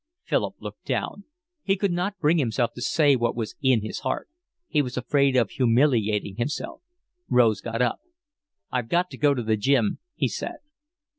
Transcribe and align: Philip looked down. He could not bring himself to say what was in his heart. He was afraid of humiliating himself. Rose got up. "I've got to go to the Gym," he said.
Philip 0.23 0.55
looked 0.59 0.85
down. 0.85 1.25
He 1.61 1.75
could 1.75 1.91
not 1.91 2.17
bring 2.17 2.39
himself 2.39 2.73
to 2.73 2.81
say 2.81 3.15
what 3.15 3.35
was 3.35 3.53
in 3.61 3.83
his 3.85 3.99
heart. 3.99 4.29
He 4.67 4.81
was 4.81 4.97
afraid 4.97 5.35
of 5.35 5.51
humiliating 5.51 6.37
himself. 6.37 6.81
Rose 7.29 7.61
got 7.61 7.83
up. 7.83 7.99
"I've 8.71 8.89
got 8.89 9.11
to 9.11 9.17
go 9.19 9.35
to 9.35 9.43
the 9.43 9.57
Gym," 9.57 9.99
he 10.15 10.27
said. 10.27 10.55